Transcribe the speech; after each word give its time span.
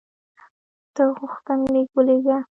ته 0.95 1.03
غوښتنلیک 1.19 1.89
ولېږه. 1.95 2.37